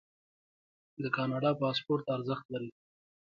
[1.03, 2.71] د کاناډا پاسپورت ارزښت لري.